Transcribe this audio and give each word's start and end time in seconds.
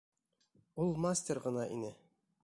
Ул 0.85 0.95
мастер 1.05 1.41
ғына 1.47 1.67
ине. 1.77 1.93